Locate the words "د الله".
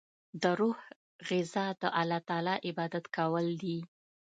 1.81-2.19